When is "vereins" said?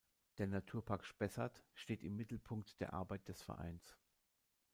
3.43-3.99